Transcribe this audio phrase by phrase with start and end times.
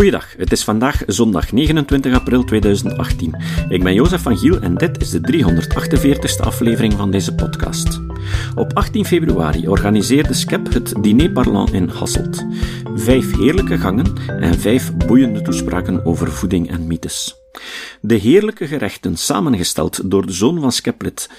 [0.00, 3.36] Goeiedag, het is vandaag zondag 29 april 2018.
[3.68, 8.00] Ik ben Jozef van Giel en dit is de 348ste aflevering van deze podcast.
[8.54, 12.46] Op 18 februari organiseerde SCEP het Diner Parlant in Hasselt.
[12.94, 17.34] Vijf heerlijke gangen en vijf boeiende toespraken over voeding en mythes.
[18.00, 21.30] De heerlijke gerechten, samengesteld door de zoon van Skeplet,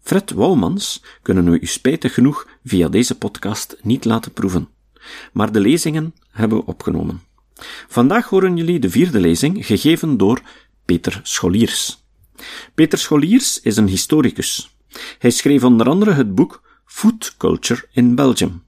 [0.00, 4.68] Fred Wouwmans, kunnen we u spijtig genoeg via deze podcast niet laten proeven.
[5.32, 7.25] Maar de lezingen hebben we opgenomen.
[7.88, 10.40] Vandaag horen jullie de vierde lezing, gegeven door
[10.84, 12.04] Peter Scholiers.
[12.74, 14.76] Peter Scholiers is een historicus.
[15.18, 18.64] Hij schreef onder andere het boek Food Culture in Belgium.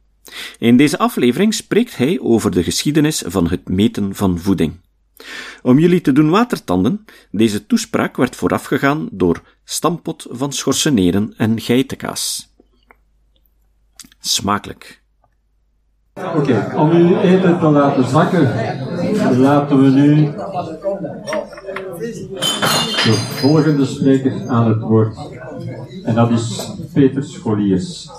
[0.58, 4.80] In deze aflevering spreekt hij over de geschiedenis van het meten van voeding.
[5.62, 12.54] Om jullie te doen watertanden, deze toespraak werd voorafgegaan door stampot van schorseneren en geitenkaas.
[14.20, 15.02] Smakelijk.
[16.36, 18.50] Oké, om uw eten te laten zakken,
[19.38, 20.24] laten we nu
[23.04, 25.16] de volgende spreker aan het woord.
[26.04, 28.10] En dat is Peter Scholiers.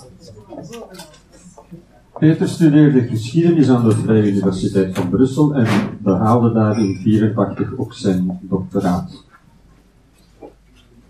[2.20, 5.68] Peter studeerde geschiedenis aan de Vrije Universiteit van Brussel en
[6.00, 9.24] behaalde daar in 1984 ook zijn doctoraat.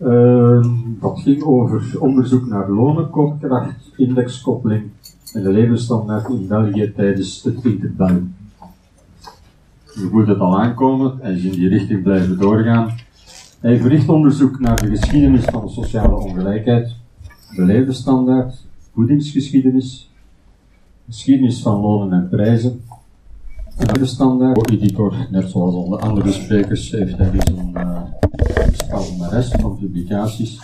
[0.01, 0.65] Uh,
[0.99, 4.89] dat ging over onderzoek naar lonenkoopkracht, indexkoppeling
[5.33, 8.35] en de levensstandaard in België tijdens het interbellum.
[9.93, 12.95] Je voelt het al aankomen, en is in die richting blijven doorgaan.
[13.59, 16.95] Hij verricht onderzoek naar de geschiedenis van de sociale ongelijkheid,
[17.55, 20.11] de levensstandaard, voedingsgeschiedenis,
[21.05, 22.81] geschiedenis van lonen en prijzen,
[23.77, 24.71] en de standaard.
[24.71, 27.43] Editor, net zoals alle andere sprekers, heeft hij dus
[28.89, 30.59] palmares van publicaties.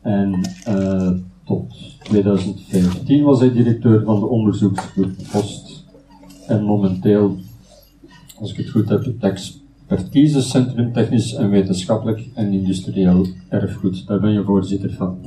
[0.00, 1.10] En uh,
[1.48, 5.84] tot 2015 was hij directeur van de onderzoeksgroep Post.
[6.46, 7.36] En momenteel,
[8.38, 14.06] als ik het goed heb, het expertisecentrum technisch en wetenschappelijk en industrieel erfgoed.
[14.06, 15.18] Daar ben je voorzitter van.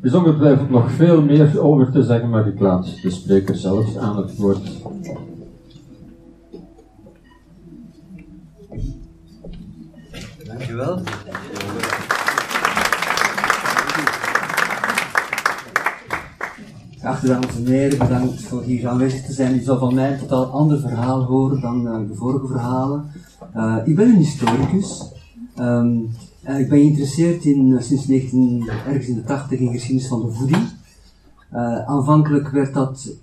[0.00, 3.96] Er is ongetwijfeld nog veel meer over te zeggen, maar ik laat de spreker zelf
[3.96, 4.70] aan het woord.
[10.46, 11.00] Dankjewel.
[17.06, 19.54] Geachte dames en heren, bedankt voor hier aanwezig te zijn.
[19.54, 23.04] U zal van mij een totaal ander verhaal horen dan uh, de vorige verhalen.
[23.56, 25.02] Uh, ik ben een historicus.
[25.58, 26.10] Um,
[26.48, 30.32] uh, ik ben geïnteresseerd in, sinds 19, ergens in de 80 in geschiedenis van de
[30.32, 30.62] voeding.
[31.86, 33.16] aanvankelijk werd dat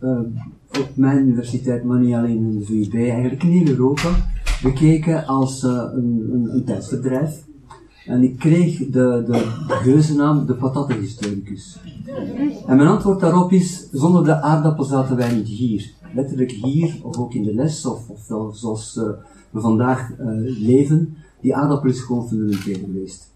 [0.80, 4.10] op mijn universiteit, maar niet alleen in de VUB, eigenlijk in heel Europa,
[4.62, 7.53] bekeken als een, een, een.
[8.06, 11.80] En ik kreeg de, de, geuzennaam de patattenhistoricus.
[12.68, 15.92] En mijn antwoord daarop is, zonder de aardappel zaten wij niet hier.
[16.14, 19.04] Letterlijk hier, of ook in de les, of, of zoals uh,
[19.50, 20.28] we vandaag uh,
[20.60, 23.32] leven, die aardappel is gewoon fundamenteel geweest.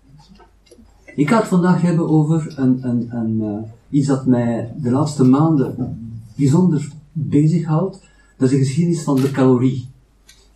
[1.16, 3.58] Ik ga het vandaag hebben over een, een, een, uh,
[3.90, 5.98] iets dat mij de laatste maanden
[6.36, 8.00] bijzonder bezighoudt.
[8.38, 9.90] Dat is de geschiedenis van de calorie.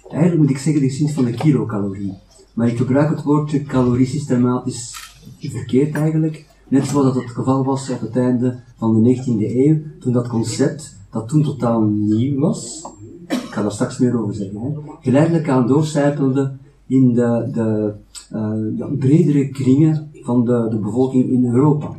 [0.09, 2.13] Eigenlijk moet ik zeggen de geschiedenis van de kilocalorie.
[2.53, 4.95] Maar ik gebruik het woordje calorie systematisch
[5.39, 6.45] verkeerd eigenlijk.
[6.67, 10.27] Net zoals dat het geval was op het einde van de 19e eeuw, toen dat
[10.27, 12.85] concept, dat toen totaal nieuw was,
[13.27, 16.51] ik ga daar straks meer over zeggen, geleidelijk aan doorcijpelde
[16.87, 17.93] in de, de
[18.33, 21.95] uh, ja, bredere kringen van de, de bevolking in Europa.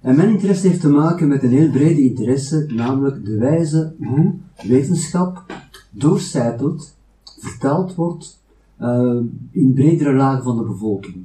[0.00, 4.34] En mijn interesse heeft te maken met een heel brede interesse, namelijk de wijze hoe
[4.62, 5.44] wetenschap
[5.90, 6.94] doorcijpelt,
[7.38, 8.39] vertaald wordt
[8.80, 9.20] uh,
[9.50, 11.24] in bredere lagen van de bevolking.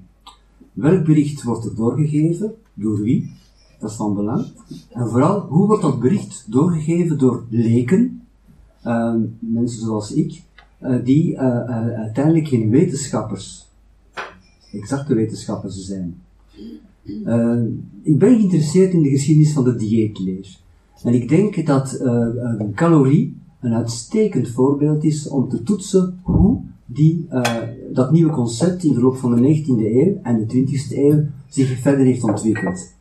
[0.73, 2.53] Welk bericht wordt er doorgegeven?
[2.73, 3.33] Door wie?
[3.79, 4.45] Dat is van belang.
[4.89, 8.21] En vooral, hoe wordt dat bericht doorgegeven door leken,
[8.85, 10.41] uh, mensen zoals ik,
[10.81, 13.67] uh, die uiteindelijk geen wetenschappers,
[14.71, 16.15] exacte wetenschappers zijn.
[18.01, 20.57] ik ben geïnteresseerd in de geschiedenis van de dieetleer.
[21.03, 27.27] En ik denk dat een calorie een uitstekend voorbeeld is om te toetsen hoe die
[27.31, 27.61] uh,
[27.93, 31.79] dat nieuwe concept in de loop van de 19e eeuw en de 20e eeuw zich
[31.79, 32.93] verder heeft ontwikkeld.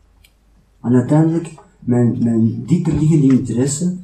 [0.83, 3.97] En uiteindelijk, mijn, mijn dieperliggende interesse,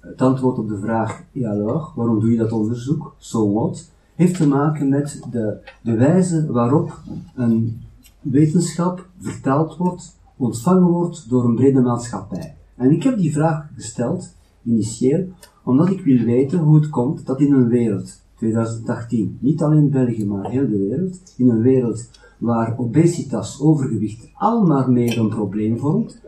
[0.00, 4.36] het antwoord op de vraag, ja alors, waarom doe je dat onderzoek, so what, heeft
[4.36, 7.00] te maken met de, de wijze waarop
[7.34, 7.80] een
[8.20, 12.54] wetenschap vertaald wordt, ontvangen wordt door een brede maatschappij.
[12.76, 15.28] En ik heb die vraag gesteld, initieel,
[15.64, 18.22] omdat ik wil weten hoe het komt dat in een wereld
[18.52, 19.38] 2018.
[19.40, 21.34] Niet alleen België, maar heel de wereld.
[21.36, 26.20] In een wereld waar obesitas, overgewicht, al maar meer een probleem vormt.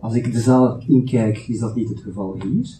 [0.00, 2.78] Als ik de zaal inkijk, is dat niet het geval hier.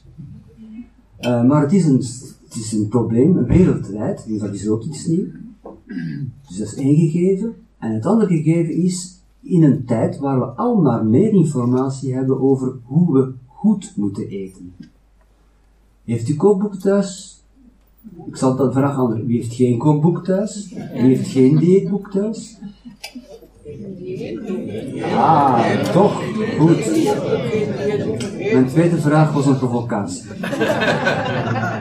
[1.21, 1.97] Uh, maar het is, een,
[2.45, 5.29] het is een probleem wereldwijd, dus dat is ook iets nieuws.
[6.49, 7.55] Dus dat is één gegeven.
[7.79, 12.41] En het andere gegeven is, in een tijd waar we al maar meer informatie hebben
[12.41, 14.75] over hoe we goed moeten eten.
[16.05, 17.40] Heeft u kookboek thuis?
[18.27, 20.75] Ik zal dat vragen aan wie heeft geen kookboek thuis?
[20.93, 22.59] Wie heeft geen dieetboek thuis?
[25.15, 26.23] Ah, toch?
[26.59, 26.87] Goed.
[28.53, 30.25] Mijn tweede vraag was een provocatie.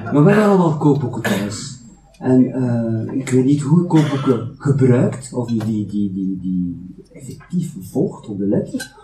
[0.03, 1.79] Maar we hebben allemaal kookboeken thuis.
[2.19, 7.73] En uh, ik weet niet hoe kookboeken gebruikt, of je die, die, die, die effectief
[7.81, 8.95] volgt op de letter,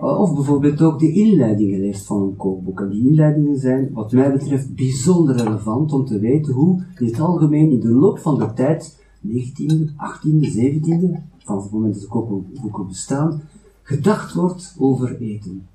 [0.00, 2.80] of bijvoorbeeld ook de inleidingen leest van een kookboek.
[2.80, 7.20] En die inleidingen zijn, wat mij betreft, bijzonder relevant om te weten hoe in het
[7.20, 12.08] algemeen in de loop van de tijd, 19e, 18e, 17e, vanaf het moment dat de
[12.08, 13.40] kookboeken bestaan,
[13.82, 15.66] gedacht wordt over eten.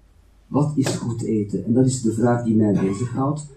[0.47, 1.65] Wat is goed eten?
[1.65, 3.47] En dat is de vraag die mij bezighoudt.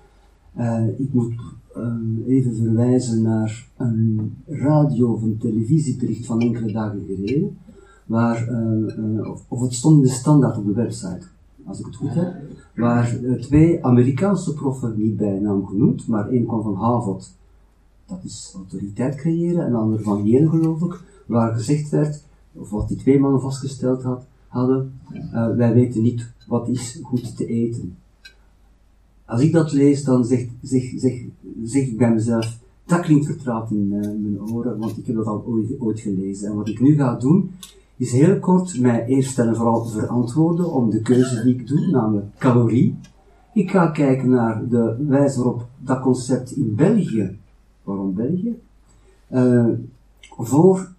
[0.59, 1.33] Uh, ik moet
[1.77, 1.95] uh,
[2.27, 7.57] even verwijzen naar een radio- of een televisiebericht van enkele dagen geleden,
[8.05, 11.27] waar, uh, of, of, het stond in de standaard op de website,
[11.67, 12.35] als ik het goed heb,
[12.75, 17.33] waar twee Amerikaanse proffen, niet bij naam genoemd, maar één kwam van Harvard,
[18.07, 22.71] dat is autoriteit creëren, en de ander van Yale geloof ik, waar gezegd werd, of
[22.71, 24.93] wat die twee mannen vastgesteld had, hadden,
[25.57, 27.97] wij weten niet wat is goed te eten
[29.25, 31.25] als ik dat lees, dan zeg, zeg, zeg,
[31.65, 35.45] zeg ik bij mezelf, dat klinkt vertrouwd in mijn oren, want ik heb dat al
[35.47, 36.49] ooit, ooit, gelezen.
[36.49, 37.51] En wat ik nu ga doen,
[37.97, 42.27] is heel kort mij eerst en vooral verantwoorden om de keuze die ik doe, namelijk
[42.39, 42.99] calorie.
[43.53, 47.39] Ik ga kijken naar de wijze waarop dat concept in België,
[47.83, 48.61] waarom België,
[49.31, 49.69] uh,
[50.29, 50.93] voor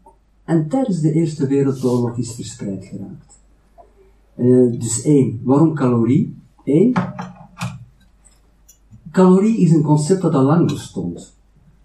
[0.44, 3.40] en tijdens de Eerste Wereldoorlog is verspreid geraakt.
[4.36, 6.36] Uh, dus één, waarom calorie?
[6.64, 6.94] Eén,
[9.16, 11.34] Calorie is een concept dat al lang bestond.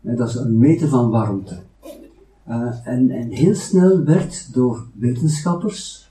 [0.01, 1.59] Dat is een meter van warmte.
[2.51, 6.11] Uh, en, en, heel snel werd door wetenschappers,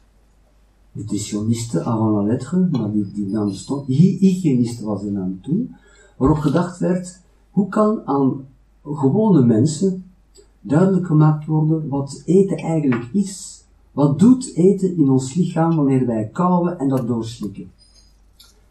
[0.92, 5.76] nutritionisten avant la lettre, maar die, die naam bestond, hygiënisten was de naam toen,
[6.18, 7.22] waarop gedacht werd,
[7.52, 8.46] hoe kan aan
[8.84, 10.04] gewone mensen
[10.62, 13.64] duidelijk gemaakt worden wat eten eigenlijk is?
[13.92, 17.72] Wat doet eten in ons lichaam wanneer wij kauwen en dat doorslikken?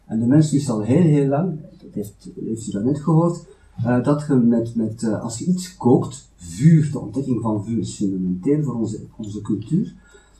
[0.05, 3.45] En de mens is al heel, heel lang, dat heeft, heeft u net gehoord,
[3.85, 7.79] uh, dat je met, met uh, als je iets kookt, vuur, de ontdekking van vuur
[7.79, 9.93] is fundamenteel voor onze, onze cultuur,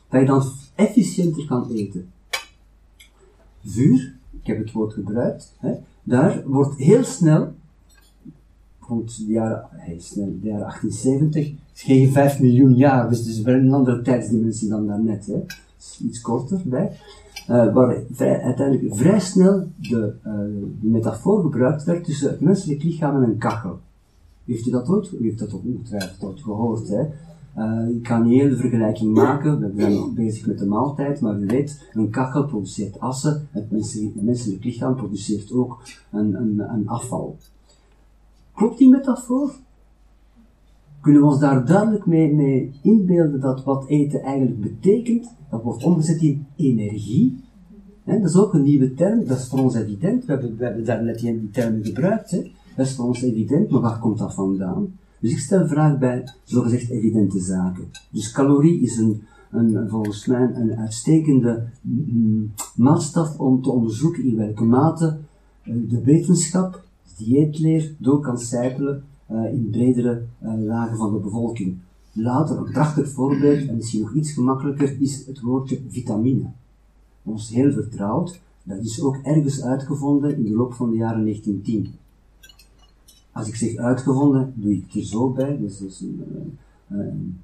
[0.08, 0.42] dat je dan
[0.74, 2.08] efficiënter kan eten.
[3.64, 5.72] Vuur, ik heb het woord gebruikt, hè,
[6.02, 7.52] daar wordt heel snel,
[8.80, 13.72] rond de jaren, de jaren 1870, geen 5 miljoen jaar, dus het is wel een
[13.72, 15.44] andere tijdsdimensie dan daarnet, hè.
[16.00, 16.96] Iets korter bij
[17.50, 20.32] uh, waar uiteindelijk vrij snel de, uh,
[20.80, 23.78] de, metafoor gebruikt werd tussen het menselijk lichaam en een kachel.
[24.44, 27.04] Heeft u dat ooit, u heeft dat ook ongetwijfeld ooit gehoord, hè?
[27.58, 31.20] Uh, ik kan niet heel de vergelijking maken, we zijn nog bezig met de maaltijd,
[31.20, 36.34] maar u weet, een kachel produceert assen, het menselijk, het menselijk lichaam produceert ook een,
[36.34, 37.36] een, een afval.
[38.54, 39.52] Klopt die metafoor?
[41.00, 45.34] Kunnen we ons daar duidelijk mee, mee inbeelden dat wat eten eigenlijk betekent?
[45.50, 47.44] Dat wordt omgezet in energie.
[48.04, 50.24] dat is ook een nieuwe term, dat is voor ons evident.
[50.24, 52.30] We hebben, daar net die term gebruikt.
[52.30, 52.50] Hè?
[52.76, 54.92] Dat is voor ons evident, maar waar komt dat vandaan?
[55.20, 57.90] Dus ik stel vraag bij zogezegd evidente zaken.
[58.10, 64.36] Dus calorie is een, een, volgens mij een uitstekende mm, maatstaf om te onderzoeken in
[64.36, 65.18] welke mate
[65.64, 71.18] uh, de wetenschap, de dieetleer, door kan sijpelen uh, in bredere uh, lagen van de
[71.18, 71.78] bevolking.
[72.12, 76.50] Later, een prachtig voorbeeld, en misschien nog iets gemakkelijker, is het woordje vitamine.
[77.22, 81.94] Ons heel vertrouwd, dat is ook ergens uitgevonden in de loop van de jaren 1910.
[83.32, 86.04] Als ik zeg uitgevonden, doe ik het er zo bij, dus, dus
[86.88, 87.38] een,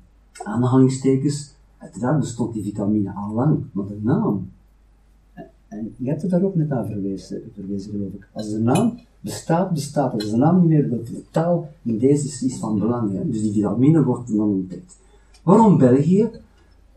[0.44, 1.54] aanhalingstekens.
[1.78, 4.50] Uiteraard bestond die vitamine al lang, maar de naam.
[5.76, 8.28] En je hebt er daar ook net aan verwezen, verwezen geloof ik.
[8.33, 12.59] Als de naam bestaat, bestaat Als de naam niet meer, de taal in deze is
[12.59, 13.23] van belang.
[13.25, 14.99] Dus die vitamine wordt dan ontdekt.
[15.42, 16.30] Waarom België?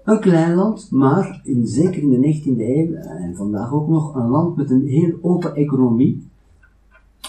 [0.03, 4.27] Een klein land, maar in, zeker in de 19e eeuw en vandaag ook nog een
[4.27, 6.27] land met een heel open economie.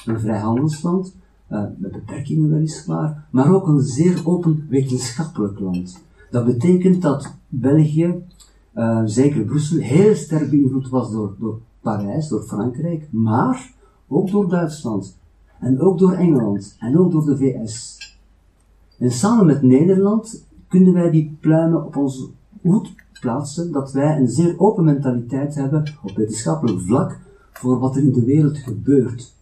[0.07, 1.15] Een vrijhandelsland,
[1.53, 6.03] uh, met beperkingen weliswaar, maar ook een zeer open wetenschappelijk land.
[6.31, 8.15] Dat betekent dat België,
[8.81, 13.73] uh, zeker Brussel, heel sterk beïnvloed was door, door Parijs, door Frankrijk, maar
[14.09, 15.19] ook door Duitsland,
[15.61, 17.99] en ook door Engeland, en ook door de VS.
[18.99, 22.29] En samen met Nederland kunnen wij die pluimen op onze
[22.63, 27.19] hoed plaatsen dat wij een zeer open mentaliteit hebben op wetenschappelijk vlak
[27.53, 29.35] voor wat er in de wereld gebeurt.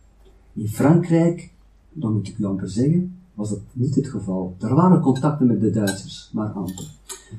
[0.53, 1.53] In Frankrijk,
[1.93, 4.57] dan moet ik u amper zeggen, was dat niet het geval.
[4.59, 6.91] Er waren contacten met de Duitsers, maar amper.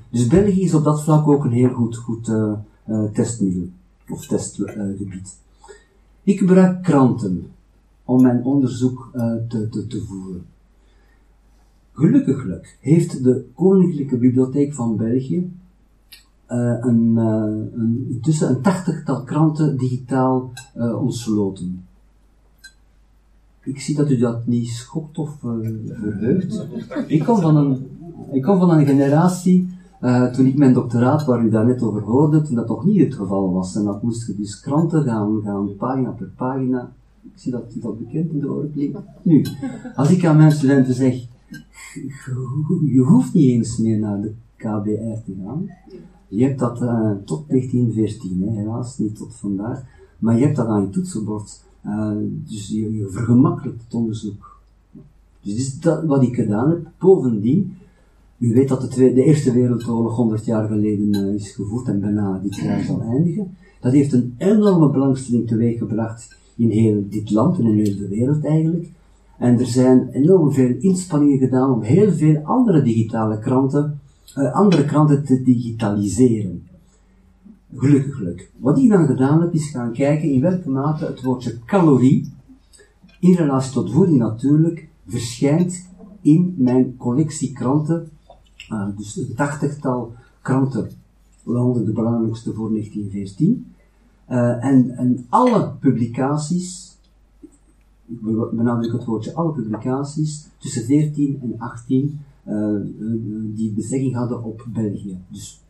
[0.10, 2.54] Dus België is op dat vlak ook een heel goed, goed uh,
[2.90, 3.70] uh, testmiddel,
[4.10, 5.38] of testgebied.
[6.24, 7.52] ik gebruik kranten
[8.06, 10.46] om mijn onderzoek uh, te, te, te voeren.
[11.94, 15.52] Gelukkiglijk heeft de Koninklijke Bibliotheek van België
[16.48, 21.88] een, een, intussen een tachtigtal kranten digitaal ontsloten.
[23.70, 26.68] Ik zie dat u dat niet schokt of verheugt.
[27.08, 27.88] Ik kom van een,
[28.32, 29.70] ik kom van een generatie,
[30.34, 33.14] toen ik mijn doctoraat, waar u daar net over hoorde, toen dat nog niet het
[33.14, 33.76] geval was.
[33.76, 36.92] En dat moest je dus kranten gaan, gaan pagina per pagina.
[37.24, 38.98] Ik zie dat u dat bekend in de oren klinkt.
[39.22, 39.46] Nu,
[39.96, 41.28] als ik aan mijn studenten zeg,
[42.86, 45.70] je hoeft niet eens meer naar de KBR te gaan.
[46.28, 49.84] Je hebt dat uh, tot 1914, hè, helaas niet tot vandaag,
[50.20, 51.68] maar je hebt dat aan je toetsenbord.
[51.86, 52.12] Uh,
[52.48, 54.60] dus je, vergemakkelijkt het onderzoek.
[55.42, 56.88] Dus dit is dat wat ik gedaan heb.
[56.98, 57.78] Bovendien,
[58.38, 62.40] u weet dat de, de Eerste Wereldoorlog 100 jaar geleden uh, is gevoerd en bijna
[62.44, 63.56] dit jaar zal eindigen.
[63.82, 68.46] Dat heeft een enorme belangstelling teweeggebracht in heel dit land en in heel de wereld
[68.46, 68.90] eigenlijk.
[69.38, 74.00] En er zijn enorm veel inspanningen gedaan om heel veel andere digitale kranten
[74.38, 76.64] uh, andere kranten te digitaliseren.
[77.76, 78.50] Gelukkig.
[78.58, 82.34] Wat ik dan gedaan heb, is gaan kijken in welke mate het woordje calorie,
[83.20, 85.90] in relatie tot voeding natuurlijk, verschijnt
[86.22, 88.10] in mijn collectie kranten.
[88.72, 90.90] Uh, dus een tachtigtal kranten,
[91.44, 93.74] waaronder de belangrijkste voor 1914.
[94.30, 96.98] Uh, en, en alle publicaties,
[98.06, 98.22] ik
[98.52, 102.80] benadruk het woordje alle publicaties, tussen 14 en 18 uh,
[103.56, 105.18] die betrekking hadden op België.
[105.28, 105.62] Dus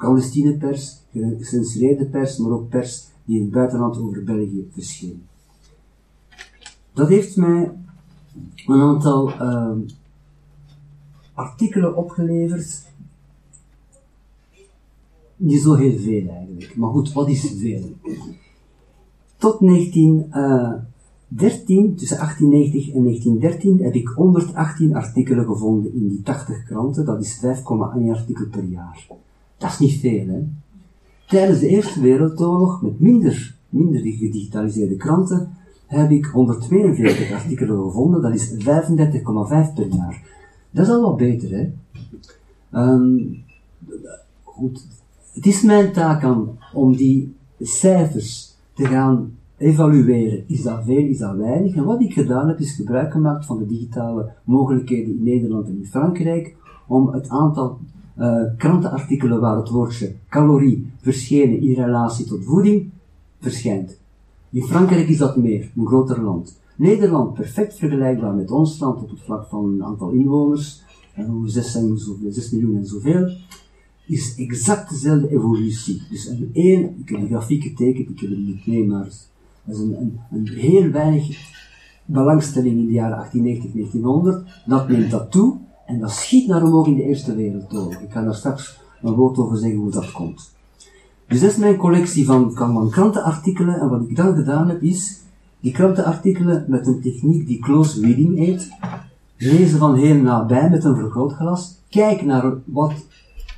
[0.00, 5.22] clandestine pers, gecensureerde pers, maar ook pers die in het buitenland over België verscheen.
[6.92, 7.72] Dat heeft mij
[8.66, 9.76] een aantal uh,
[11.34, 12.88] artikelen opgeleverd.
[15.36, 17.92] Niet zo heel veel eigenlijk, maar goed, wat is veel?
[19.36, 20.72] Tot 19, uh,
[21.28, 27.04] 13, tussen 1890 en 1913 heb ik 118 artikelen gevonden in die 80 kranten.
[27.04, 29.06] Dat is 5,1 artikel per jaar.
[29.60, 30.42] Dat is niet veel, hè.
[31.26, 35.50] Tijdens de Eerste Wereldoorlog, met minder, minder gedigitaliseerde kranten,
[35.86, 38.22] heb ik 142 artikelen gevonden.
[38.22, 38.58] Dat is 35,5
[39.74, 40.22] per jaar.
[40.70, 41.68] Dat is al wat beter, hè.
[42.82, 43.44] Um,
[44.42, 44.86] goed.
[45.32, 50.44] Het is mijn taak aan om die cijfers te gaan evalueren.
[50.46, 51.74] Is dat veel, is dat weinig?
[51.74, 55.76] En wat ik gedaan heb, is gebruik gemaakt van de digitale mogelijkheden in Nederland en
[55.76, 57.78] in Frankrijk om het aantal
[58.20, 62.90] uh, krantenartikelen waar het woordje calorie verschenen in relatie tot voeding
[63.40, 63.98] verschijnt.
[64.50, 66.58] In Frankrijk is dat meer, een groter land.
[66.76, 70.82] Nederland perfect vergelijkbaar met ons land op het vlak van een aantal inwoners,
[71.14, 71.78] en 6,
[72.28, 73.36] 6 miljoen en zoveel,
[74.06, 76.02] is exact dezelfde evolutie.
[76.10, 79.08] Dus een één, ik heb een grafiek getekend, ik heb het niet mee, maar
[79.64, 81.38] dat is een, een, heel weinig
[82.04, 84.62] belangstelling in de jaren 1890, 1900.
[84.66, 85.58] Dat neemt dat toe
[85.90, 88.00] en dat schiet naar omhoog in de Eerste Wereldoorlog.
[88.00, 90.50] Ik ga daar straks een woord over zeggen hoe dat komt.
[91.28, 93.80] Dus dat is mijn collectie van, van krantenartikelen.
[93.80, 95.20] En wat ik dan gedaan heb is,
[95.60, 98.68] die krantenartikelen met een techniek die close reading heet,
[99.36, 102.92] lezen van heel nabij met een vergrootglas, kijk naar wat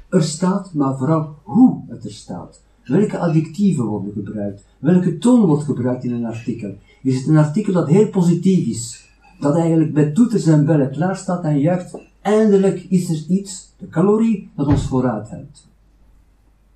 [0.09, 2.61] er staat, maar vooral hoe het er staat.
[2.85, 4.65] Welke adjectieven worden gebruikt?
[4.79, 6.75] Welke toon wordt gebruikt in een artikel?
[7.03, 9.11] Is het een artikel dat heel positief is?
[9.41, 13.89] Dat eigenlijk bij toeters en bellen klaar staat en juicht, eindelijk is er iets, de
[13.89, 15.69] calorie, dat ons vooruit helpt.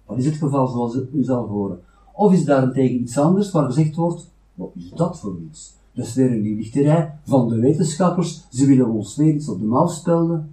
[0.07, 1.81] Wat is het geval zoals u zal horen?
[2.13, 5.75] Of is daarentegen iets anders waar gezegd wordt, wat is dat voor iets?
[5.93, 9.67] Dat is weer een lichterij van de wetenschappers, ze willen ons weer iets op de
[9.67, 10.51] mouw spelden.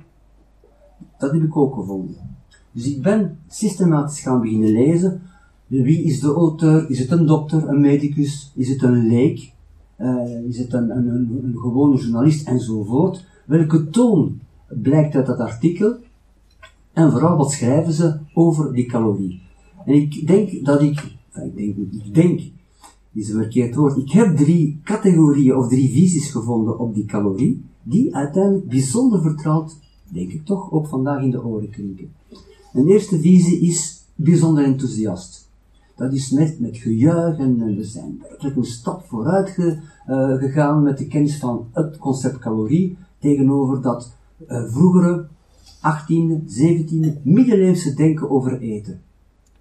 [1.18, 2.16] Dat heb ik ook gevonden.
[2.72, 5.22] Dus ik ben systematisch gaan beginnen lezen
[5.82, 6.90] wie is de auteur?
[6.90, 8.52] Is het een dokter, een medicus?
[8.56, 9.52] Is het een leek?
[9.98, 13.26] Uh, is het een, een, een, een, gewone journalist enzovoort?
[13.46, 14.40] Welke toon
[14.82, 15.96] blijkt uit dat artikel?
[16.94, 19.42] En vooral wat schrijven ze over die calorie?
[19.86, 22.42] En ik denk dat ik, ik denk, ik denk,
[23.14, 27.64] is een verkeerd woord, ik heb drie categorieën of drie visies gevonden op die calorie,
[27.84, 29.78] die uiteindelijk bijzonder vertrouwd,
[30.10, 32.12] denk ik toch, ook vandaag in de oren klinken.
[32.74, 35.50] Een eerste visie is bijzonder enthousiast.
[35.96, 39.78] Dat is net met gejuich en we zijn werkelijk een stap vooruit ge,
[40.10, 44.12] uh, gegaan met de kennis van het concept calorie tegenover dat
[44.48, 45.28] uh, vroegere
[45.84, 49.02] 18e, 17e, middeleeuwse denken over eten.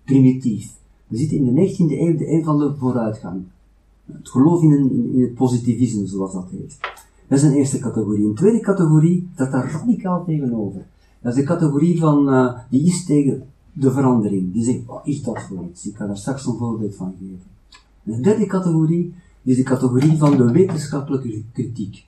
[0.04, 0.70] Primitief.
[1.06, 3.42] We zitten in de 19e eeuw, de eeuw van de vooruitgang.
[4.04, 6.78] Het geloof in, in, het positivisme, zoals dat heet.
[7.28, 8.26] Dat is een eerste categorie.
[8.26, 10.86] Een tweede categorie dat daar radicaal tegenover.
[11.20, 14.52] Dat is de categorie van, uh, die is tegen de verandering.
[14.52, 15.86] Die zegt, wat is dat voor iets?
[15.86, 17.50] Ik ga daar straks een voorbeeld van geven.
[18.04, 22.06] En de derde categorie is de categorie van de wetenschappelijke kritiek.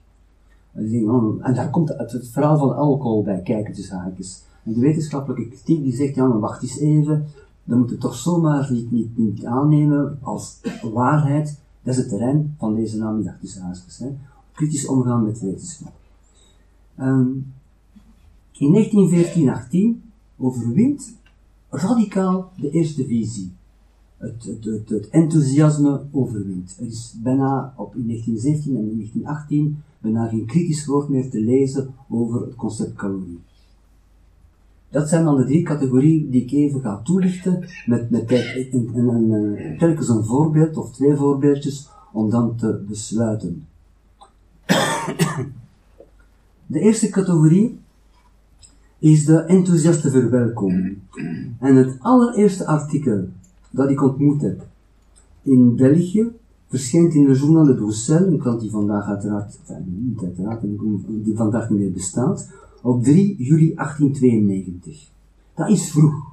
[0.75, 4.43] En daar komt het, het verhaal van alcohol bij kijken, tussen haakjes.
[4.65, 7.27] En de wetenschappelijke kritiek die zegt, ja, maar wacht eens even,
[7.65, 10.61] dat moet je toch zomaar niet, niet, niet aannemen als
[10.93, 11.59] waarheid.
[11.83, 14.03] Dat is het terrein van deze namiddag tussen haakjes.
[14.53, 15.93] Kritisch omgaan met wetenschap.
[17.01, 17.53] Um,
[18.53, 21.17] in 1914-18 overwint
[21.69, 23.53] radicaal de eerste visie.
[24.17, 26.77] Het, het, het, enthousiasme overwint.
[26.81, 31.95] Er is bijna op in 1917 en 1918 bijna geen kritisch woord meer te lezen
[32.09, 33.41] over het concept calorie.
[34.91, 40.09] Dat zijn dan de drie categorieën die ik even ga toelichten, met, met een, telkens
[40.09, 43.67] een voorbeeld of twee voorbeeldjes om dan te besluiten.
[46.67, 47.79] De eerste categorie
[48.99, 50.99] is de enthousiaste verwelkoming.
[51.59, 53.29] En het allereerste artikel
[53.71, 54.67] dat ik ontmoet heb
[55.43, 56.33] in België
[56.75, 60.61] verschijnt in de Journal de Bruxelles, een krant die vandaag uiteraard, enfin, niet uiteraard,
[61.25, 62.51] die vandaag niet meer bestaat,
[62.83, 65.11] op 3 juli 1892.
[65.55, 66.33] Dat is vroeg.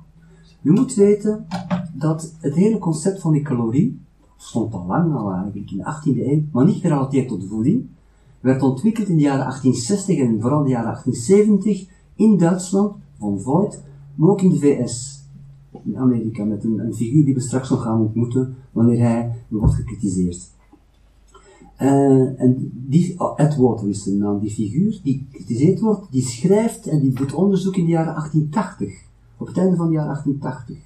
[0.61, 1.45] Je moet weten
[1.93, 3.99] dat het hele concept van die calorie,
[4.37, 7.85] stond al lang al eigenlijk in de 18e eeuw, maar niet gerelateerd tot de voeding,
[8.39, 13.83] werd ontwikkeld in de jaren 1860 en vooral de jaren 1870 in Duitsland, van Voigt,
[14.15, 15.20] maar ook in de VS,
[15.83, 19.73] in Amerika, met een, een figuur die we straks nog gaan ontmoeten, wanneer hij wordt
[19.73, 20.49] gekritiseerd.
[21.81, 26.21] Uh, en die, oh, Ed Water is de naam, die figuur die gekritiseerd wordt, die
[26.21, 29.03] schrijft en die doet onderzoek in de jaren 1880.
[29.37, 30.77] Op het einde van de jaren 1880.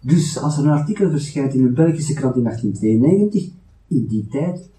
[0.00, 3.52] Dus als er een artikel verschijnt in een Belgische krant in 1892,
[3.86, 4.70] in die tijd,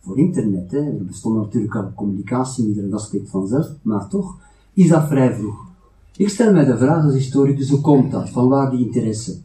[0.00, 4.38] voor internet, hè, er bestonden natuurlijk al communicatiemiddelen, dat spreekt vanzelf, maar toch,
[4.72, 5.66] is dat vrij vroeg.
[6.16, 8.30] Ik stel mij de vraag als historicus, hoe komt dat?
[8.30, 9.36] Van waar die interesse?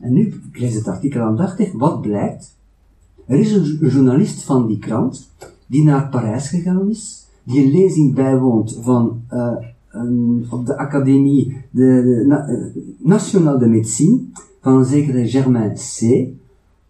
[0.00, 2.56] En nu, ik lees het artikel aandachtig, wat blijkt?
[3.26, 5.30] Er is een journalist van die krant,
[5.66, 9.52] die naar Parijs gegaan is, die een lezing bijwoont van, uh,
[9.90, 14.20] een, op de academie de, de uh, Nationale de Médecine,
[14.60, 16.28] van een zekere Germain C.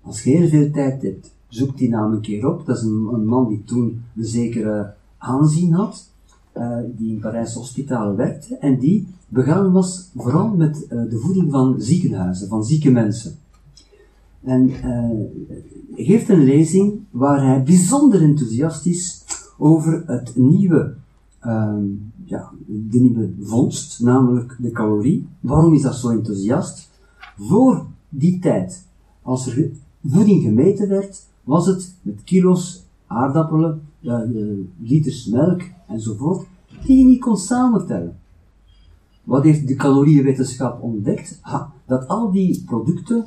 [0.02, 2.66] Als je heel veel tijd hebt, zoek die naam een keer op.
[2.66, 6.11] Dat is een, een man die toen een zekere aanzien had.
[6.56, 11.50] Uh, die in Parijse hospitalen werkte en die begaan was vooral met uh, de voeding
[11.50, 13.34] van ziekenhuizen, van zieke mensen.
[14.42, 19.24] En uh, geeft een lezing waar hij bijzonder enthousiast is
[19.58, 20.94] over het nieuwe,
[21.40, 21.84] ehm,
[22.24, 25.26] ja, de nieuwe vondst, namelijk de calorie.
[25.40, 26.90] Waarom is dat zo enthousiast?
[27.38, 28.86] Voor die tijd,
[29.22, 29.70] als er
[30.04, 33.82] voeding gemeten werd, was het met kilo's aardappelen,
[34.80, 36.46] liters melk enzovoort,
[36.86, 38.16] die je niet kon samentellen.
[39.24, 41.40] Wat heeft de calorieënwetenschap ontdekt?
[41.86, 43.26] Dat al die producten,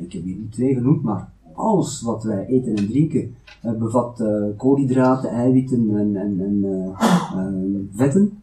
[0.00, 4.20] ik heb hier niet twee genoemd, maar alles wat wij eten en drinken uh, bevat
[4.20, 8.42] uh, koolhydraten, eiwitten en, en, en uh, vetten,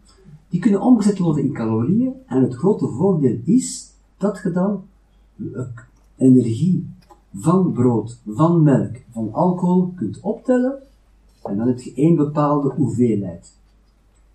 [0.50, 2.14] die kunnen omgezet worden in calorieën.
[2.26, 4.84] En het grote voordeel is dat je dan
[6.16, 6.88] energie
[7.34, 10.80] van brood, van melk, van alcohol kunt optellen
[11.50, 13.54] en dan heb je één bepaalde hoeveelheid.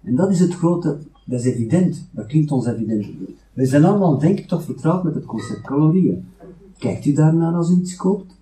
[0.03, 3.07] En dat is het grote, dat is evident, dat klinkt ons evident.
[3.53, 6.25] We zijn allemaal, denk ik, toch vertrouwd met het concept calorieën.
[6.79, 8.35] Kijkt u daarnaar als u iets koopt?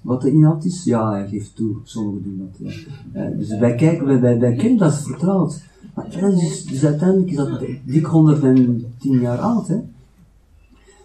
[0.00, 0.84] Wat de inhoud is?
[0.84, 2.70] Ja, hij geeft toe, sommigen doen dat.
[3.14, 5.62] Uh, dus wij kijken, wij, kennen dat vertrouwd.
[5.94, 9.80] Maar dat is, dus uiteindelijk is dat dik 110 jaar oud, hè.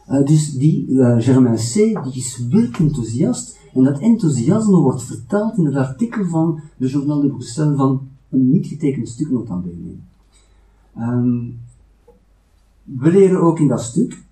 [0.10, 1.74] Uh, dus die uh, Germain C.
[1.74, 7.22] die is wild enthousiast en dat enthousiasme wordt vertaald in het artikel van de Journal
[7.22, 9.96] de Bruxelles van een niet getekend stuk nota bene.
[10.98, 11.60] Um,
[12.84, 14.24] we leren ook in dat stuk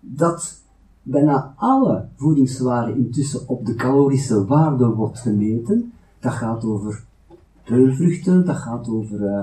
[0.00, 0.60] dat
[1.02, 5.92] bijna alle voedingswaren intussen op de calorische waarde wordt gemeten.
[6.20, 7.04] Dat gaat over
[7.64, 9.40] peulvruchten, dat gaat over uh,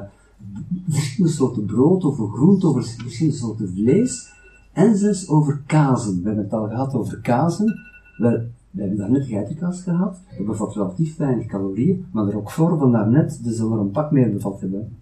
[0.88, 4.32] verschillende soorten brood, over groente, over verschillende soorten vlees
[4.74, 6.22] en zelfs over kazen.
[6.22, 7.80] We hebben het al gehad over kazen.
[8.18, 8.42] Wel,
[8.72, 10.20] we hebben daarnet geitenkaas gehad.
[10.38, 14.12] Dat bevat relatief weinig calorieën, maar de roquefort van daarnet, dus zullen er een pak
[14.12, 14.98] meer bevat hebben.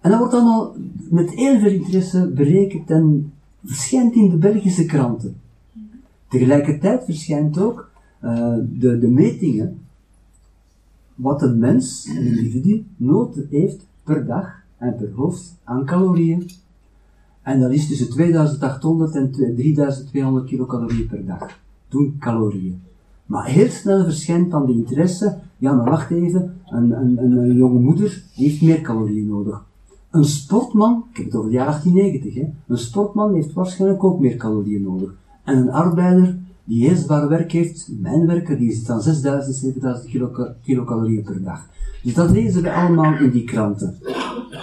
[0.00, 0.74] En dat wordt allemaal
[1.10, 3.32] met heel veel interesse berekend en
[3.64, 5.36] verschijnt in de Belgische kranten.
[6.28, 7.90] Tegelijkertijd verschijnt ook
[8.24, 9.78] uh, de, de metingen
[11.14, 16.50] wat een mens, een individu, nood heeft per dag en per hoofd aan calorieën.
[17.42, 21.60] En dat is tussen 2800 en 3200 kilocalorieën per dag.
[21.92, 22.80] Toen calorieën.
[23.26, 27.80] Maar heel snel verschijnt dan de interesse, ja maar wacht even, een, een, een, jonge
[27.80, 29.64] moeder heeft meer calorieën nodig.
[30.10, 34.20] Een sportman, ik heb het over de jaren 1890, hè, een sportman heeft waarschijnlijk ook
[34.20, 35.14] meer calorieën nodig.
[35.44, 40.10] En een arbeider die heel zwaar werk heeft, mijn werker, die zit aan 6000, 7000
[40.10, 40.30] kilo,
[40.62, 41.66] kilocalorieën per dag.
[42.02, 43.98] Dus dat lezen we allemaal in die kranten.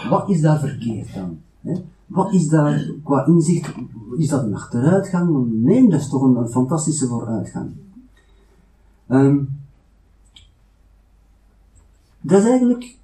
[0.09, 1.39] Wat is daar verkeerd dan?
[1.61, 1.73] Hè?
[2.09, 3.75] Wat is daar qua inzicht,
[4.17, 5.51] is dat een achteruitgang?
[5.51, 7.71] Nee, dat is toch een, fantastische vooruitgang.
[9.07, 9.49] Um,
[12.21, 12.97] dat is eigenlijk,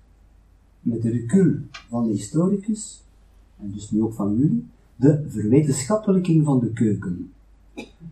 [0.81, 1.53] met de recul
[1.89, 3.03] van de historicus,
[3.57, 4.65] en dus nu ook van jullie,
[4.95, 7.31] de verwetenschappelijking van de keuken.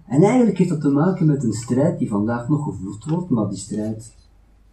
[0.06, 3.50] En eigenlijk heeft dat te maken met een strijd die vandaag nog gevoerd wordt, maar
[3.50, 4.14] die strijd,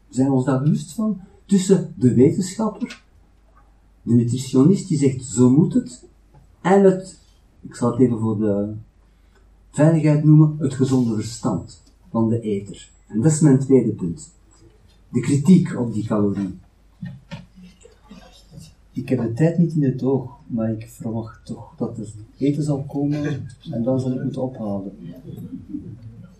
[0.09, 3.02] zijn we ons daar bewust van, tussen de wetenschapper,
[4.02, 6.09] de nutritionist die zegt zo moet het,
[6.61, 7.18] en het,
[7.61, 8.73] ik zal het even voor de
[9.70, 12.90] veiligheid noemen, het gezonde verstand van de eter.
[13.07, 14.31] En dat is mijn tweede punt.
[15.09, 16.59] De kritiek op die calorie.
[18.92, 22.62] Ik heb de tijd niet in het oog, maar ik verwacht toch dat er eten
[22.62, 24.92] zal komen en dan zal ik moeten ophouden.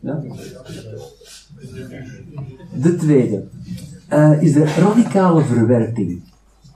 [0.01, 0.23] Ja?
[2.83, 3.49] De tweede
[4.13, 6.23] uh, is de radicale verwerping.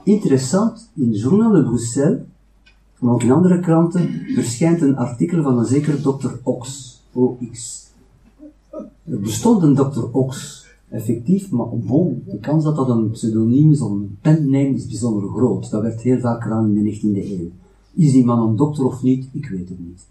[0.03, 2.19] Interessant, in Journal de Bruxelles,
[2.99, 7.83] ook in andere kranten, verschijnt een artikel van een zekere dokter Ox, OX.
[9.03, 13.81] Er bestond een dokter Ox, effectief, maar bon, de kans dat dat een pseudoniem is
[13.81, 15.69] of een penneem is bijzonder groot.
[15.69, 17.49] Dat werd heel vaak gedaan in de 19e eeuw.
[17.93, 19.27] Is die man een dokter of niet?
[19.31, 20.07] Ik weet het niet.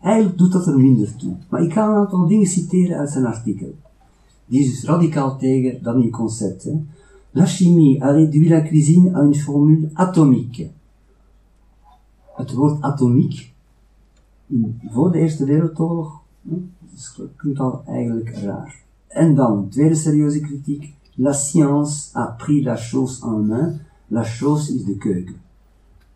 [0.00, 1.32] Eigenlijk doet dat er minder toe.
[1.48, 3.74] Maar ik ga een aantal dingen citeren uit zijn artikel.
[4.46, 6.68] Die is dus radicaal tegen dat nieuw concept.
[7.30, 10.70] La chimie a réduit la cuisine à une formule atomique.
[12.34, 13.52] Het woord atomiek,
[14.88, 16.20] voor de Eerste Wereldoorlog,
[17.16, 18.82] dat klinkt al eigenlijk raar.
[19.06, 20.94] En dan, tweede serieuze kritiek.
[21.14, 23.80] La science a pris la chose en main.
[24.06, 25.40] La chose is de keuken.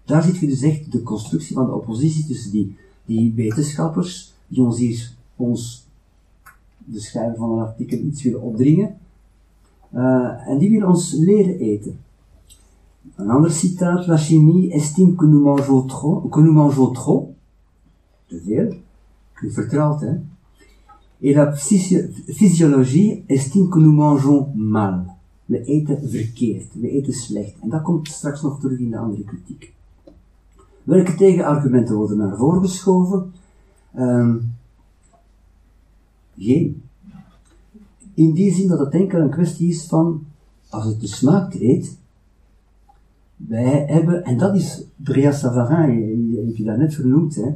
[0.04, 4.62] Daar zit je dus echt de constructie van de oppositie tussen die, die wetenschappers, die
[4.62, 5.86] ons hier, ons,
[6.84, 8.98] de schrijver van een artikel, iets willen opdringen.
[9.94, 11.98] Uh, en die willen ons leren eten.
[13.14, 17.34] Een ander citaat, la chimie estime que nous mangeons trop, que nous mangeons trop,
[18.28, 18.74] te veel,
[19.42, 20.20] je hè,
[21.22, 25.06] Et la physiologie estime que nous mangeons mal.
[25.48, 27.54] We eten verkeerd, we eten slecht.
[27.62, 29.74] En dat komt straks nog terug in de andere kritiek.
[30.82, 33.32] Welke tegenargumenten worden naar voren geschoven?
[33.98, 34.54] Um,
[36.38, 36.82] geen.
[38.14, 40.24] In die zin dat het enkel een kwestie is van,
[40.68, 41.98] als het de smaak eet,
[43.36, 47.48] wij hebben, en dat is Bria Savarin, je heb je daar net vernoemd, hè,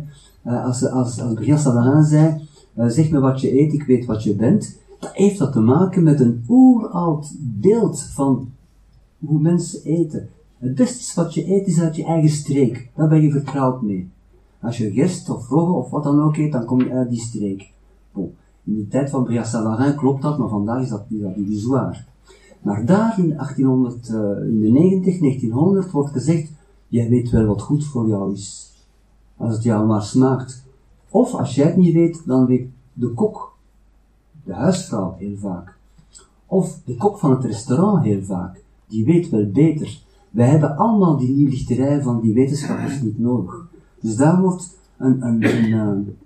[0.47, 4.23] uh, als, als, Bria Savarin zei, uh, zeg me wat je eet, ik weet wat
[4.23, 4.79] je bent.
[4.99, 8.49] Dat heeft dat te maken met een oeroud beeld van
[9.19, 10.29] hoe mensen eten.
[10.59, 12.91] Het beste wat je eet is uit je eigen streek.
[12.95, 14.11] Daar ben je vertrouwd mee.
[14.61, 17.21] Als je gerst of rogge of wat dan ook eet, dan kom je uit die
[17.21, 17.71] streek.
[18.65, 22.05] In de tijd van Bria Savarin klopt dat, maar vandaag is dat, is dat illusoir.
[22.61, 26.53] Maar daar in 1890, 1900 eh, wordt gezegd,
[26.89, 28.73] jij weet wel wat goed voor jou is.
[29.37, 30.65] Als het jou maar smaakt.
[31.09, 33.57] Of als jij het niet weet, dan weet de kok,
[34.45, 35.79] de huisvrouw heel vaak.
[36.47, 38.63] Of de kok van het restaurant heel vaak.
[38.87, 40.03] Die weet wel beter.
[40.31, 43.69] Wij hebben allemaal die nieuwlichterij van die wetenschappers niet nodig.
[44.01, 46.17] Dus daar wordt een, een, een, een,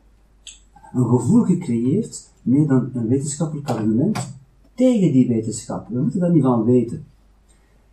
[0.92, 4.34] een gevoel gecreëerd, meer dan een wetenschappelijk argument,
[4.74, 5.88] tegen die wetenschap.
[5.88, 7.06] We moeten daar niet van weten.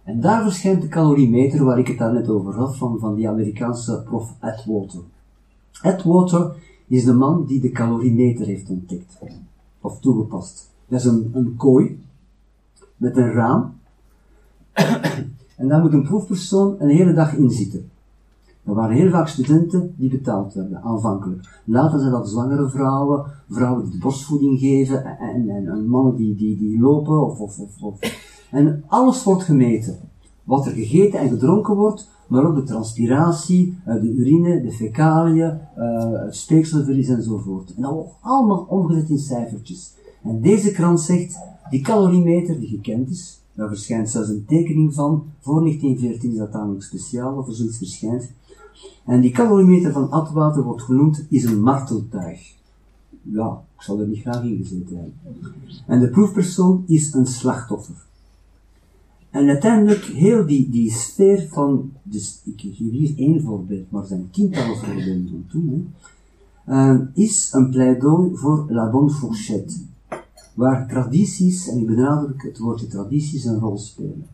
[0.04, 3.30] En daar verschijnt de caloriemeter waar ik het daar net over had, van, van die
[3.30, 5.02] Amerikaanse prof Atwater.
[5.82, 6.56] Atwater
[6.88, 9.18] is de man die de caloriemeter heeft ontdekt.
[9.82, 10.70] Of toegepast.
[10.88, 12.00] Dat is een, een kooi
[12.98, 13.74] met een raam.
[15.58, 17.90] en daar moet een proefpersoon een hele dag in zitten.
[18.64, 21.62] Er waren heel vaak studenten die betaald werden, aanvankelijk.
[21.66, 26.36] Later zijn dat zwangere vrouwen, vrouwen die de borstvoeding geven, en, en, en mannen die,
[26.36, 28.00] die, die lopen, of, of, of.
[28.52, 29.98] En alles wordt gemeten.
[30.44, 35.60] Wat er gegeten en gedronken wordt, maar ook de transpiratie, eh, de urine, de fecaliën,
[35.76, 37.74] eh, het speekselverlies enzovoort.
[37.76, 39.94] En dat wordt allemaal omgezet in cijfertjes.
[40.24, 41.38] En deze krant zegt,
[41.70, 46.54] die caloriemeter die gekend is, daar verschijnt zelfs een tekening van, voor 1914 is dat
[46.54, 48.32] namelijk speciaal, of er zoiets verschijnt.
[49.06, 52.54] En die caloriemeter van Atwater wordt genoemd, is een marteltuig.
[53.22, 55.14] Ja, ik zal er niet graag in gezeten hebben.
[55.88, 57.96] En de proefpersoon is een slachtoffer.
[59.30, 64.30] En uiteindelijk, heel die, die sfeer van, dus ik geef hier één voorbeeld, maar zijn
[64.32, 65.92] tientallen voorbeelden van toen,
[66.66, 69.74] hè, uh, is een pleidooi voor la bonne fourchette.
[70.54, 74.28] waar tradities, en ik benadruk het woordje tradities, een rol spelen.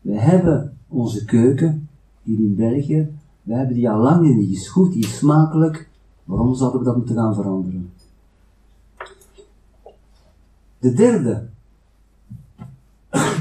[0.00, 1.88] We hebben onze keuken,
[2.22, 3.08] hier in België,
[3.46, 5.88] we hebben die al lang en die is goed, die is smakelijk.
[6.24, 7.92] Waarom zouden we dat moeten gaan veranderen?
[10.78, 11.46] De derde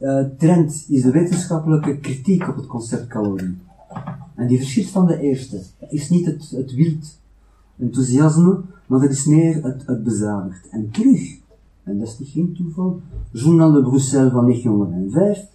[0.00, 3.56] uh, trend is de wetenschappelijke kritiek op het concept calorie.
[4.34, 5.62] En die verschilt van de eerste.
[5.78, 7.18] Dat is niet het, het wild
[7.78, 10.68] enthousiasme, maar dat is meer het, het bezadigd.
[10.68, 11.38] En terug,
[11.82, 15.51] en dat is niet geen toeval, Journal de Bruxelles van 1905,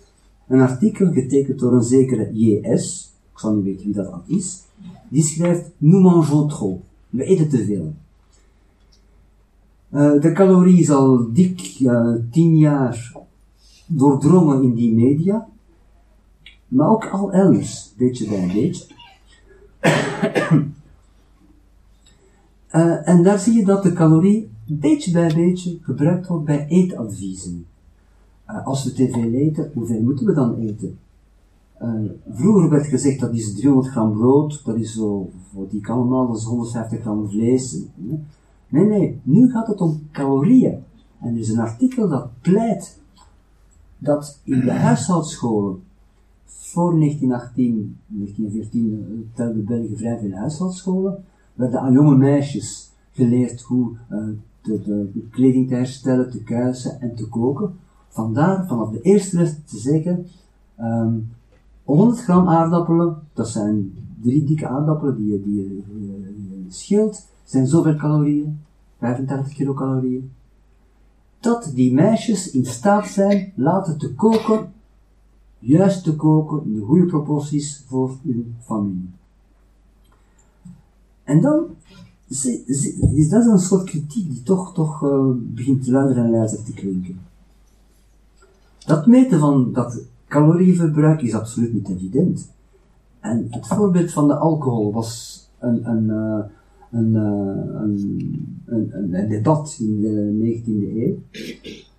[0.47, 4.63] een artikel getekend door een zekere J.S., ik zal niet weten wie dat is,
[5.09, 7.93] die schrijft, nous mangeons trop, we eten te veel.
[9.91, 13.11] Uh, de calorie is al dik uh, tien jaar
[13.85, 15.47] doordrongen in die media,
[16.67, 18.85] maar ook al elders, beetje bij beetje.
[22.71, 27.65] uh, en daar zie je dat de calorie beetje bij beetje gebruikt wordt bij eetadviezen.
[28.49, 30.97] Uh, als we te veel eten, hoeveel moeten we dan eten?
[31.81, 35.97] Uh, vroeger werd gezegd dat is 300 gram brood, dat is zo, voor die kan
[35.97, 37.77] allemaal, dat is 150 gram vlees.
[38.67, 40.83] Nee, nee, nu gaat het om calorieën.
[41.19, 42.99] En er is een artikel dat pleit
[43.97, 45.79] dat in de huishoudscholen
[46.45, 54.27] voor 1918, 1914 telde België vrij veel huishoudscholen, werden aan jonge meisjes geleerd hoe uh,
[54.61, 57.75] de, de, de, kleding te herstellen, te kuisen en te koken.
[58.17, 60.25] Vandaar vanaf de eerste les te zeggen,
[60.79, 61.29] um,
[61.83, 65.83] 100 gram aardappelen, dat zijn drie dikke aardappelen die je, die je,
[66.89, 67.11] die
[67.43, 68.59] zijn zoveel calorieën,
[68.97, 70.31] 35 kilocalorieën
[71.39, 74.73] dat die meisjes in staat zijn laten te koken,
[75.59, 79.09] juist te koken in de goede proporties voor hun familie.
[81.23, 81.65] En dan
[83.13, 87.19] is dat een soort kritiek die toch, toch uh, begint luider en luider te klinken.
[88.87, 92.51] Dat meten van dat calorieverbruik is absoluut niet evident.
[93.19, 96.09] En het voorbeeld van de alcohol was een, een,
[96.91, 101.15] een, uh, een, een, een, debat in de 19e eeuw.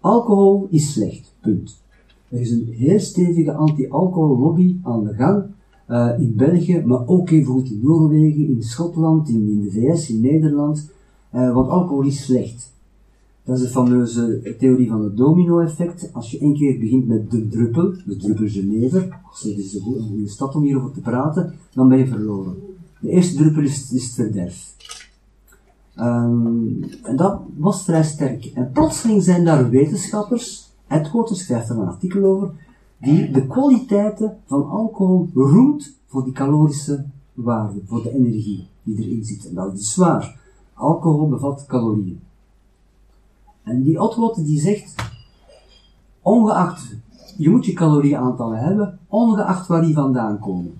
[0.00, 1.82] Alcohol is slecht, punt.
[2.28, 5.44] Er is een heel stevige anti-alcohol-lobby aan de gang
[5.88, 10.20] uh, in België, maar ook bijvoorbeeld in Noorwegen, in Schotland, in, in de VS, in
[10.20, 10.90] Nederland,
[11.30, 12.76] want alcohol is slecht.
[13.48, 16.10] Dat is de fameuze theorie van het domino-effect.
[16.12, 20.28] Als je één keer begint met de druppel, de druppel Genever, dat is een goede
[20.28, 22.56] stad om hierover te praten, dan ben je verloren.
[23.00, 24.74] De eerste druppel is, het verderf.
[26.00, 28.44] Um, en dat was vrij sterk.
[28.44, 32.50] En plotseling zijn daar wetenschappers, Edgewater schrijft er een artikel over,
[33.00, 39.24] die de kwaliteiten van alcohol roemt voor die calorische waarde, voor de energie die erin
[39.24, 39.48] zit.
[39.48, 40.40] En dat is waar.
[40.74, 42.26] Alcohol bevat calorieën.
[43.68, 44.94] En die Edgewater die zegt,
[46.22, 46.96] ongeacht,
[47.36, 50.72] je moet je calorieaantallen hebben, ongeacht waar die vandaan komen.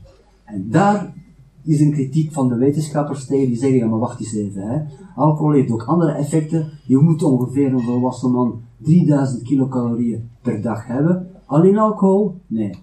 [0.44, 1.14] En daar
[1.62, 4.82] is een kritiek van de wetenschappers tegen die zeggen, ja maar wacht eens even, hè.
[5.14, 10.86] alcohol heeft ook andere effecten, je moet ongeveer een volwassen man 3000 kilocalorieën per dag
[10.86, 12.34] hebben, alleen alcohol?
[12.46, 12.74] Nee.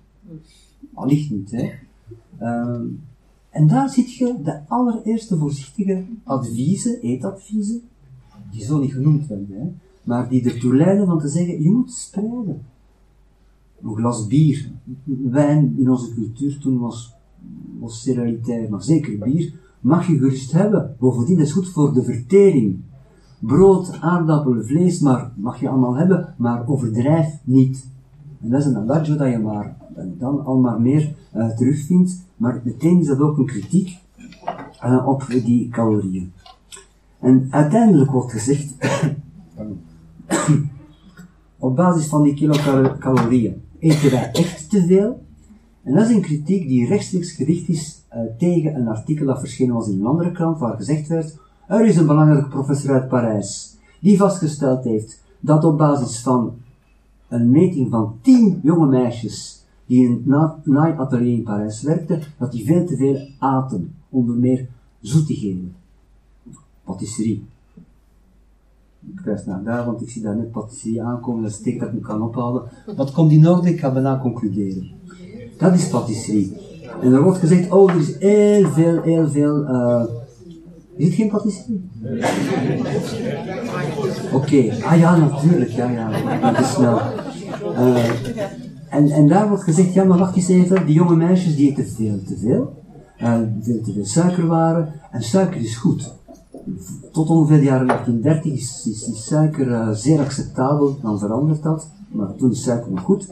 [0.94, 1.70] Allicht niet, hè.
[2.42, 3.04] Um,
[3.50, 7.82] en daar zit je de allereerste voorzichtige adviezen, eetadviezen,
[8.52, 9.68] die zo niet genoemd werden, hè,
[10.06, 12.62] maar die ertoe leiden van te zeggen, je moet spreiden.
[13.82, 14.72] Een glas bier,
[15.30, 17.16] wijn in onze cultuur toen was
[17.80, 20.96] was sterilitair, maar zeker bier, mag je gerust hebben.
[21.00, 22.80] Bovendien is goed voor de vertering.
[23.40, 27.90] Brood, aardappelen, vlees, maar mag je allemaal hebben, maar overdrijf niet.
[28.42, 29.78] En dat is een adagio dat je maar,
[30.18, 33.98] dan al maar meer uh, terugvindt, maar meteen is dat ook een kritiek
[34.84, 36.32] uh, op die calorieën.
[37.20, 38.76] En uiteindelijk wordt gezegd,
[41.58, 45.24] op basis van die kilocalorieën eten wij echt te veel,
[45.84, 49.76] en dat is een kritiek die rechtstreeks gericht is uh, tegen een artikel dat verschenen
[49.76, 53.78] was in een andere krant, waar gezegd werd, er is een belangrijke professor uit Parijs,
[54.02, 56.54] die vastgesteld heeft dat op basis van
[57.28, 62.66] een meting van tien jonge meisjes die in een naaiatelier in Parijs werkten, dat die
[62.66, 64.68] veel te veel aten, onder meer
[65.02, 65.76] zoetigheden.
[66.84, 67.44] Patisserie.
[69.14, 71.94] Ik wijs naar daar, want ik zie daar net patisserie aankomen, dat steek dat ik
[71.94, 72.64] me kan ophalen.
[72.96, 73.70] Wat komt in orde?
[73.70, 74.92] Ik ga bijna concluderen.
[75.58, 76.58] Dat is patisserie.
[77.02, 80.04] En er wordt gezegd, oh, er is heel veel, heel veel, uh,
[80.96, 81.90] is het geen patisserie?
[84.34, 87.00] Oké, ah ja, natuurlijk, ja, ja, dat is snel.
[87.62, 88.10] Uh,
[88.90, 91.88] en, en daar wordt gezegd, ja, maar wacht eens even, die jonge meisjes die eten
[91.88, 92.84] veel te veel,
[93.22, 96.14] uh, veel te veel suikerwaren, en suiker is goed.
[97.12, 101.90] Tot ongeveer de jaren 1930 is, is, suiker uh, zeer acceptabel, dan verandert dat.
[102.12, 103.28] Maar toen is suiker nog goed.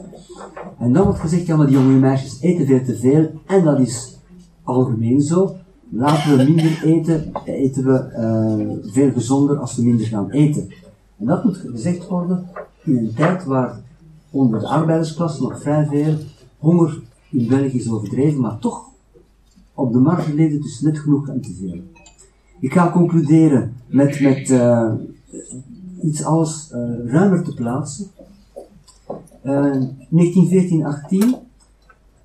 [0.78, 3.30] En dan wordt gezegd, ja maar die jonge meisjes eten veel te veel.
[3.46, 4.18] En dat is
[4.62, 5.54] algemeen zo.
[5.88, 10.68] Laten we minder eten, eten we uh, veel gezonder als we minder gaan eten.
[11.18, 12.48] En dat moet gezegd worden
[12.84, 13.80] in een tijd waar
[14.30, 16.16] onder de arbeidersklasse nog vrij veel
[16.58, 18.84] honger in België is overdreven, maar toch
[19.74, 21.80] op de markt leefde dus net genoeg en te veel.
[22.64, 24.92] Ik ga concluderen met, met uh,
[26.02, 28.06] iets alles uh, ruimer te plaatsen.
[29.44, 29.86] Uh, 1914-18.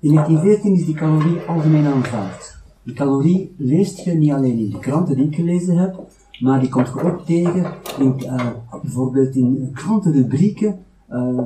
[0.00, 2.56] In 1914 is die calorie algemeen aanvaard.
[2.82, 6.00] Die calorie leest je niet alleen in de kranten die ik gelezen heb,
[6.40, 8.46] maar die komt je ook tegen in, uh,
[8.82, 10.78] bijvoorbeeld in krantenrubrieken
[11.10, 11.38] uh,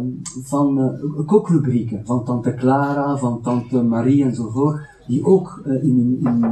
[0.42, 6.46] van uh, kookrubrieken van tante Clara, van tante Marie enzovoort, die ook in, in,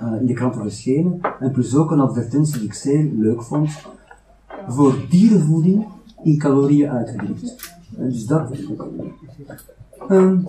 [0.00, 1.20] in de kranten verschenen.
[1.40, 3.70] En plus ook een advertentie die ik zeer leuk vond
[4.68, 5.86] voor dierenvoeding
[6.22, 7.74] in calorieën uitgedrukt.
[7.96, 8.50] dus dat.
[10.10, 10.46] Um,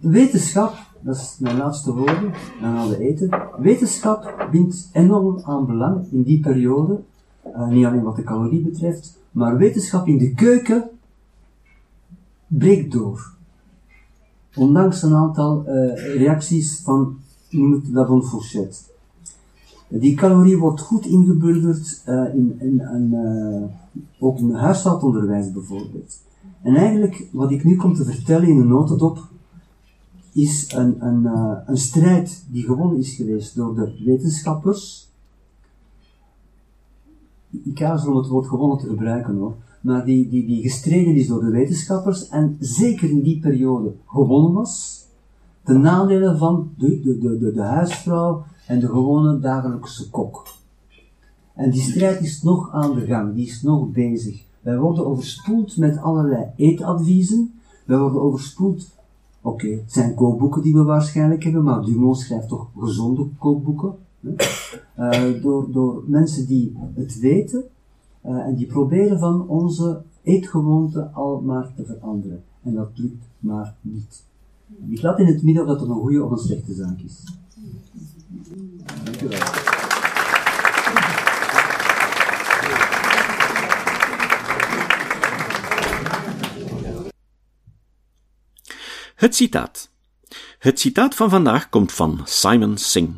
[0.00, 3.30] wetenschap dat is mijn laatste woorden, dan gaan we eten.
[3.58, 7.00] Wetenschap bindt enorm aan belang in die periode,
[7.46, 10.90] uh, niet alleen wat de calorie betreft, maar wetenschap in de keuken
[12.46, 13.32] breekt door.
[14.54, 17.18] Ondanks een aantal reacties van,
[17.52, 18.78] noem het dat van Fourchette.
[19.88, 23.14] Die calorie wordt goed ingebundeld uh, in, in, in
[24.18, 26.20] ook in huishoudonderwijs bijvoorbeeld.
[26.62, 29.28] En eigenlijk, wat ik nu kom te vertellen in een notendop,
[30.32, 35.10] is een, een, uh, een strijd die gewonnen is geweest door de wetenschappers.
[37.50, 41.26] Ik aarzel om het woord gewonnen te gebruiken hoor, maar die, die, die gestreden is
[41.26, 45.01] door de wetenschappers en zeker in die periode gewonnen was.
[45.64, 50.46] De nadelen van de, de, de, de, de huisvrouw en de gewone dagelijkse kok.
[51.54, 54.44] En die strijd is nog aan de gang, die is nog bezig.
[54.60, 57.52] Wij worden overspoeld met allerlei eetadviezen.
[57.84, 58.90] Wij worden overspoeld
[59.44, 63.94] Oké, het zijn kookboeken die we waarschijnlijk hebben, maar Dumont schrijft toch gezonde kookboeken.
[64.98, 67.64] Uh, door, door mensen die het weten
[68.26, 72.42] uh, en die proberen van onze eetgewoonten al maar te veranderen.
[72.62, 74.24] En dat lukt maar niet.
[74.90, 77.24] Ik laat in het midden dat een goede of een slechte zaak is.
[79.04, 79.38] Dankjewel.
[89.14, 89.90] Het citaat.
[90.58, 93.14] Het citaat van vandaag komt van Simon Singh.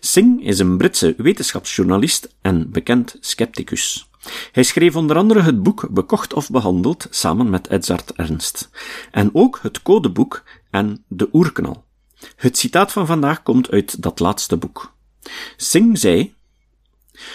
[0.00, 4.10] Singh is een Britse wetenschapsjournalist en bekend scepticus.
[4.52, 8.70] Hij schreef onder andere het boek Bekocht of Behandeld samen met Edzard Ernst,
[9.10, 11.84] en ook het codeboek en de oerknal.
[12.36, 14.94] Het citaat van vandaag komt uit dat laatste boek.
[15.56, 16.34] Singh zei: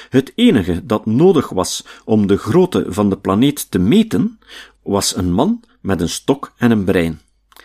[0.09, 4.39] Het enige dat nodig was om de grootte van de planeet te meten,
[4.83, 7.19] was een man met een stok en een brein.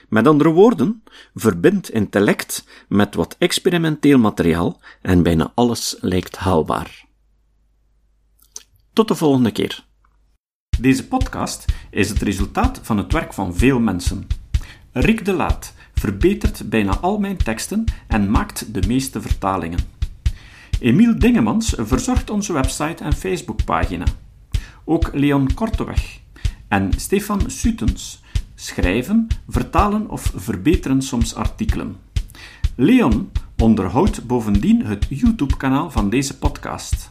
[0.08, 1.02] Met andere woorden,
[1.34, 7.04] verbind intellect met wat experimenteel materiaal en bijna alles lijkt haalbaar.
[8.92, 9.84] Tot de volgende keer.
[10.80, 14.26] Deze podcast is het resultaat van het werk van veel mensen.
[14.92, 19.78] Rick de Laat verbetert bijna al mijn teksten en maakt de meeste vertalingen.
[20.80, 24.04] Emiel Dingemans verzorgt onze website en Facebookpagina.
[24.84, 26.20] Ook Leon Korteweg
[26.68, 28.22] en Stefan Sutens
[28.54, 31.96] schrijven, vertalen of verbeteren soms artikelen.
[32.74, 37.10] Leon onderhoudt bovendien het YouTube-kanaal van deze podcast.